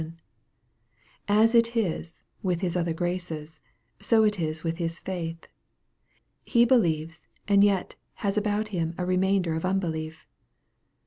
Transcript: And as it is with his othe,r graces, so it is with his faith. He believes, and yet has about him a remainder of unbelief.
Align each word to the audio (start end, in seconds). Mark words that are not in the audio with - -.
And 0.01 0.17
as 1.27 1.53
it 1.53 1.75
is 1.77 2.23
with 2.41 2.61
his 2.61 2.75
othe,r 2.75 2.91
graces, 2.91 3.59
so 3.99 4.23
it 4.23 4.39
is 4.39 4.63
with 4.63 4.77
his 4.77 4.97
faith. 4.97 5.47
He 6.43 6.65
believes, 6.65 7.27
and 7.47 7.63
yet 7.63 7.93
has 8.25 8.35
about 8.35 8.69
him 8.69 8.95
a 8.97 9.05
remainder 9.05 9.53
of 9.53 9.63
unbelief. 9.63 10.25